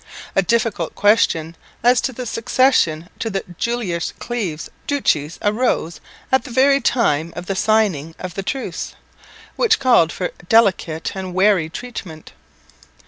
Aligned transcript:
A 0.35 0.41
difficult 0.41 0.95
question 0.95 1.55
as 1.83 2.01
to 2.01 2.11
the 2.11 2.25
succession 2.25 3.07
to 3.19 3.29
the 3.29 3.41
Jülich 3.41 4.13
Cleves 4.17 4.67
duchies 4.87 5.37
arose 5.43 6.01
at 6.31 6.43
the 6.43 6.49
very 6.49 6.81
time 6.81 7.31
of 7.35 7.45
the 7.45 7.55
signing 7.55 8.15
of 8.17 8.33
the 8.33 8.41
truce, 8.41 8.95
which 9.57 9.77
called 9.77 10.11
for 10.11 10.31
delicate 10.49 11.11
and 11.15 11.35
wary 11.35 11.69
treatment. 11.69 12.31